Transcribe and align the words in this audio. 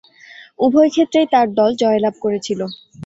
উভয়ক্ষেত্রেই 0.59 1.27
তার 1.33 1.47
দল 1.57 1.71
জয়লাভ 1.81 2.15
করেছিল। 2.21 2.59